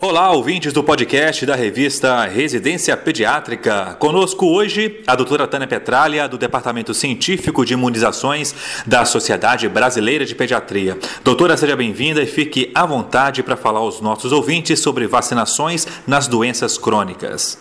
Olá, 0.00 0.32
ouvintes 0.32 0.72
do 0.72 0.82
podcast 0.82 1.46
da 1.46 1.54
revista 1.54 2.24
Residência 2.24 2.96
Pediátrica. 2.96 3.94
Conosco 4.00 4.46
hoje 4.46 5.00
a 5.06 5.14
doutora 5.14 5.46
Tânia 5.46 5.68
Petralha, 5.68 6.26
do 6.26 6.36
Departamento 6.36 6.92
Científico 6.92 7.64
de 7.64 7.74
Imunizações 7.74 8.52
da 8.84 9.04
Sociedade 9.04 9.68
Brasileira 9.68 10.24
de 10.24 10.34
Pediatria. 10.34 10.98
Doutora, 11.22 11.56
seja 11.56 11.76
bem-vinda 11.76 12.20
e 12.20 12.26
fique 12.26 12.72
à 12.74 12.84
vontade 12.84 13.44
para 13.44 13.56
falar 13.56 13.78
aos 13.78 14.00
nossos 14.00 14.32
ouvintes 14.32 14.80
sobre 14.80 15.06
vacinações 15.06 15.86
nas 16.04 16.26
doenças 16.26 16.76
crônicas. 16.76 17.58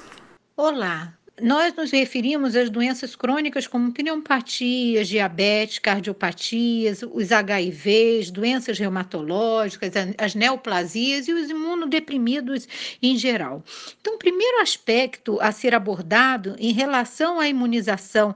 Olá, 0.57 1.13
nós 1.41 1.73
nos 1.73 1.91
referimos 1.91 2.55
às 2.55 2.69
doenças 2.69 3.15
crônicas 3.15 3.67
como 3.67 3.91
pneumopatias, 3.91 5.07
diabetes, 5.07 5.79
cardiopatias, 5.79 7.01
os 7.03 7.29
HIVs, 7.31 8.31
doenças 8.31 8.77
reumatológicas, 8.77 9.91
as 10.17 10.35
neoplasias 10.35 11.27
e 11.27 11.33
os 11.33 11.49
imunodeprimidos 11.49 12.67
em 13.01 13.17
geral. 13.17 13.63
Então, 13.99 14.15
o 14.15 14.19
primeiro 14.19 14.61
aspecto 14.61 15.39
a 15.41 15.51
ser 15.51 15.73
abordado 15.73 16.55
em 16.59 16.71
relação 16.71 17.39
à 17.39 17.47
imunização 17.47 18.35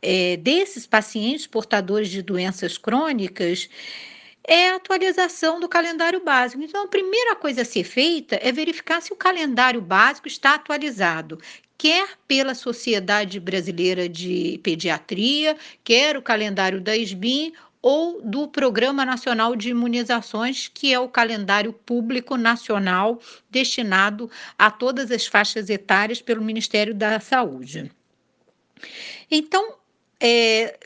é, 0.00 0.36
desses 0.36 0.86
pacientes 0.86 1.46
portadores 1.46 2.08
de 2.08 2.22
doenças 2.22 2.78
crônicas 2.78 3.68
é 4.46 4.70
a 4.70 4.76
atualização 4.76 5.58
do 5.58 5.68
calendário 5.68 6.22
básico. 6.22 6.62
Então, 6.62 6.84
a 6.84 6.88
primeira 6.88 7.34
coisa 7.34 7.62
a 7.62 7.64
ser 7.64 7.84
feita 7.84 8.38
é 8.40 8.52
verificar 8.52 9.02
se 9.02 9.12
o 9.12 9.16
calendário 9.16 9.80
básico 9.80 10.28
está 10.28 10.54
atualizado, 10.54 11.38
quer 11.76 12.08
pela 12.28 12.54
Sociedade 12.54 13.40
Brasileira 13.40 14.08
de 14.08 14.60
Pediatria, 14.62 15.56
quer 15.82 16.16
o 16.16 16.22
calendário 16.22 16.80
da 16.80 16.96
SBIM 16.96 17.52
ou 17.82 18.22
do 18.22 18.48
Programa 18.48 19.04
Nacional 19.04 19.54
de 19.54 19.70
Imunizações, 19.70 20.68
que 20.72 20.92
é 20.92 20.98
o 20.98 21.08
calendário 21.08 21.72
público 21.72 22.36
nacional 22.36 23.20
destinado 23.50 24.30
a 24.58 24.70
todas 24.70 25.10
as 25.10 25.26
faixas 25.26 25.68
etárias 25.68 26.22
pelo 26.22 26.42
Ministério 26.42 26.94
da 26.94 27.20
Saúde. 27.20 27.90
Então, 29.30 29.74
é, 30.20 30.78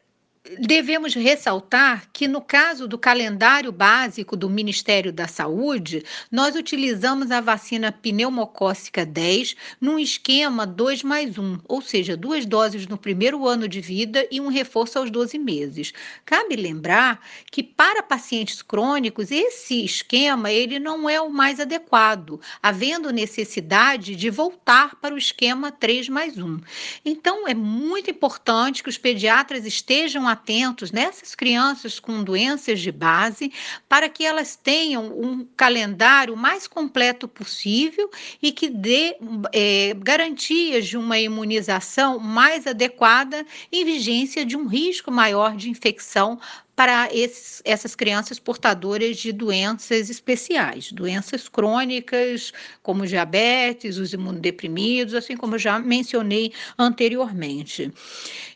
devemos 0.58 1.14
ressaltar 1.14 2.08
que, 2.12 2.27
no 2.27 2.41
caso 2.41 2.88
do 2.88 2.98
calendário 2.98 3.70
básico 3.70 4.36
do 4.36 4.48
Ministério 4.48 5.12
da 5.12 5.28
Saúde, 5.28 6.02
nós 6.30 6.56
utilizamos 6.56 7.30
a 7.30 7.42
vacina 7.42 7.92
pneumocócica 7.92 9.05
10 9.05 9.55
num 9.78 9.98
esquema 9.98 10.66
2 10.66 11.02
mais 11.02 11.36
1, 11.36 11.58
ou 11.69 11.82
seja, 11.82 12.16
duas 12.16 12.47
doses 12.47 12.86
no 12.86 12.97
primeiro 12.97 13.47
ano 13.47 13.69
de 13.69 13.82
vida 13.82 14.27
e 14.30 14.41
um 14.41 14.48
reforço 14.48 14.98
aos 14.98 15.10
12 15.10 15.38
meses. 15.38 15.92
Cabe 16.24 16.56
lembrar 16.56 17.20
que, 17.50 17.62
para 17.62 18.02
pacientes 18.02 18.62
crônicos, 18.62 19.30
esse 19.30 19.84
esquema 19.84 20.50
ele 20.50 20.78
não 20.78 21.08
é 21.08 21.20
o 21.20 21.30
mais 21.30 21.60
adequado, 21.60 22.41
havendo 22.62 23.12
necessidade 23.12 24.16
de 24.16 24.30
voltar 24.30 24.97
para 24.97 25.14
o 25.14 25.19
esquema 25.19 25.70
3 25.70 26.08
mais 26.08 26.38
1. 26.38 26.60
Então, 27.04 27.47
é 27.47 27.54
muito 27.54 28.10
importante 28.10 28.82
que 28.82 28.88
os 28.88 28.97
pediatras 28.97 29.66
estejam 29.66 30.29
atentos 30.30 30.92
nessas 30.92 31.34
crianças 31.34 31.98
com 31.98 32.22
doenças 32.22 32.80
de 32.80 32.90
base, 32.92 33.52
para 33.88 34.08
que 34.08 34.24
elas 34.24 34.56
tenham 34.56 35.06
um 35.06 35.44
calendário 35.56 36.36
mais 36.36 36.66
completo 36.66 37.26
possível 37.26 38.10
e 38.42 38.52
que 38.52 38.68
dê 38.68 39.16
é, 39.52 39.94
garantias 39.98 40.86
de 40.86 40.96
uma 40.96 41.18
imunização 41.18 42.18
mais 42.18 42.66
adequada 42.66 43.44
em 43.72 43.84
vigência 43.84 44.44
de 44.44 44.56
um 44.56 44.66
risco 44.66 45.10
maior 45.10 45.56
de 45.56 45.70
infecção 45.70 46.38
para 46.80 47.10
esses, 47.12 47.60
essas 47.62 47.94
crianças 47.94 48.38
portadoras 48.38 49.18
de 49.18 49.32
doenças 49.32 50.08
especiais, 50.08 50.90
doenças 50.90 51.46
crônicas, 51.46 52.54
como 52.82 53.06
diabetes, 53.06 53.98
os 53.98 54.14
imunodeprimidos, 54.14 55.12
assim 55.12 55.36
como 55.36 55.58
já 55.58 55.78
mencionei 55.78 56.54
anteriormente. 56.78 57.92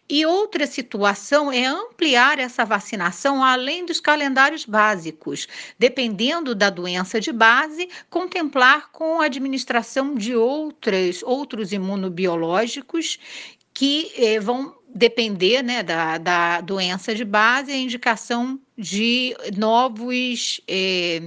E 0.08 0.24
outra 0.24 0.66
situação 0.66 1.52
é 1.52 1.66
ampliar 1.66 2.38
essa 2.38 2.64
vacinação 2.64 3.44
além 3.44 3.84
dos 3.84 4.00
calendários 4.00 4.64
básicos, 4.64 5.46
dependendo 5.78 6.54
da 6.54 6.70
doença 6.70 7.20
de 7.20 7.30
base, 7.30 7.90
contemplar 8.08 8.90
com 8.90 9.20
a 9.20 9.26
administração 9.26 10.14
de 10.14 10.34
outras, 10.34 11.22
outros 11.22 11.72
imunobiológicos 11.72 13.18
que 13.74 14.12
eh, 14.16 14.38
vão 14.38 14.74
depender 14.94 15.62
né, 15.62 15.82
da, 15.82 16.16
da 16.16 16.60
doença 16.60 17.14
de 17.14 17.24
base, 17.24 17.72
a 17.72 17.76
indicação 17.76 18.60
de 18.78 19.36
novos 19.56 20.60
eh, 20.68 21.20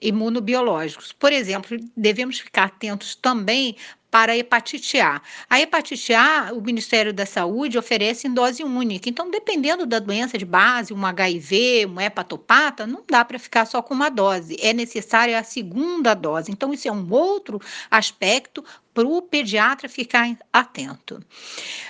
imunobiológicos. 0.00 1.10
Por 1.12 1.32
exemplo, 1.32 1.76
devemos 1.96 2.38
ficar 2.38 2.64
atentos 2.64 3.16
também 3.16 3.76
para 4.14 4.30
a 4.30 4.36
hepatite 4.36 5.00
A. 5.00 5.20
A 5.50 5.60
hepatite 5.60 6.14
A, 6.14 6.52
o 6.52 6.60
Ministério 6.60 7.12
da 7.12 7.26
Saúde 7.26 7.76
oferece 7.76 8.28
em 8.28 8.32
dose 8.32 8.62
única. 8.62 9.08
Então, 9.08 9.28
dependendo 9.28 9.84
da 9.84 9.98
doença 9.98 10.38
de 10.38 10.44
base, 10.44 10.94
um 10.94 11.04
HIV, 11.04 11.86
um 11.86 12.00
hepatopata, 12.00 12.86
não 12.86 13.02
dá 13.10 13.24
para 13.24 13.40
ficar 13.40 13.64
só 13.66 13.82
com 13.82 13.92
uma 13.92 14.10
dose. 14.10 14.56
É 14.60 14.72
necessária 14.72 15.36
a 15.36 15.42
segunda 15.42 16.14
dose. 16.14 16.52
Então, 16.52 16.72
isso 16.72 16.86
é 16.86 16.92
um 16.92 17.12
outro 17.12 17.60
aspecto 17.90 18.64
para 18.94 19.06
o 19.08 19.20
pediatra 19.20 19.88
ficar 19.88 20.38
atento. 20.52 21.20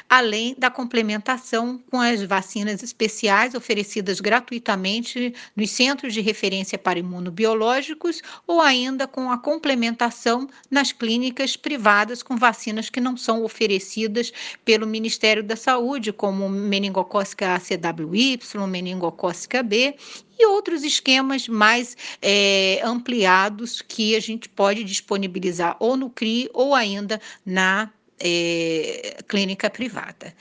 Além 0.09 0.55
da 0.59 0.71
complementação 0.71 1.79
com 1.91 2.01
as 2.01 2.23
vacinas 2.23 2.83
especiais 2.83 3.55
oferecidas 3.55 4.21
gratuitamente 4.21 5.35
nos 5.55 5.71
centros 5.71 6.15
de 6.15 6.23
referência 6.23 6.79
para 6.79 6.99
imunobiológicos 6.99 8.23
ou 8.47 8.61
ainda 8.61 9.07
com 9.07 9.31
a 9.31 9.37
complementação 9.37 10.49
nas 10.71 10.91
clínicas 10.91 11.57
privadas 11.57 12.23
com 12.23 12.37
vacinas 12.37 12.89
que 12.89 13.01
não 13.01 13.17
são 13.17 13.45
oferecidas 13.45 14.33
pelo 14.65 14.87
Ministério 14.87 15.43
da 15.43 15.57
Saúde, 15.57 16.13
como 16.13 16.49
meningocócica 16.49 17.55
ACWY, 17.55 18.41
meningocócica 18.67 19.63
B 19.63 19.95
e 20.39 20.47
outros 20.47 20.83
esquemas 20.83 21.49
mais 21.49 21.97
é, 22.21 22.81
ampliados 22.85 23.83
que 23.83 24.17
a 24.17 24.21
gente 24.21 24.49
pode 24.49 24.85
disponibilizar 24.85 25.77
ou 25.81 25.97
no 25.97 26.11
CRI 26.11 26.49
ou 26.53 26.75
ainda 26.75 27.21
na 27.45 27.91
é, 28.19 29.17
clínica 29.29 29.71
privada. 29.71 30.35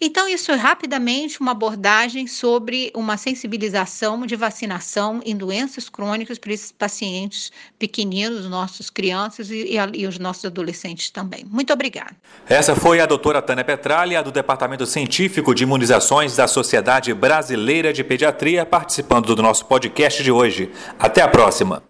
Então, 0.00 0.28
isso 0.28 0.52
é 0.52 0.54
rapidamente 0.54 1.40
uma 1.40 1.52
abordagem 1.52 2.26
sobre 2.26 2.90
uma 2.94 3.16
sensibilização 3.16 4.26
de 4.26 4.36
vacinação 4.36 5.22
em 5.24 5.34
doenças 5.34 5.88
crônicas 5.88 6.38
para 6.38 6.52
esses 6.52 6.70
pacientes 6.70 7.50
pequeninos, 7.78 8.46
nossos 8.46 8.90
crianças 8.90 9.50
e, 9.50 9.74
e, 9.74 10.00
e, 10.00 10.06
os 10.06 10.18
nossos 10.18 10.44
adolescentes 10.44 11.08
também. 11.10 11.44
Muito 11.46 11.72
obrigada. 11.72 12.14
Essa 12.46 12.76
foi 12.76 13.00
a 13.00 13.06
doutora 13.06 13.40
Tânia 13.40 13.64
Petralha, 13.64 14.22
do 14.22 14.30
Departamento 14.30 14.84
Científico 14.84 15.54
de 15.54 15.62
Imunizações 15.62 16.36
da 16.36 16.46
Sociedade 16.46 17.14
Brasileira 17.14 17.92
de 17.92 18.04
Pediatria, 18.04 18.66
participando 18.66 19.34
do 19.34 19.42
nosso 19.42 19.64
podcast 19.64 20.22
de 20.22 20.30
hoje. 20.30 20.70
Até 20.98 21.22
a 21.22 21.28
próxima. 21.28 21.82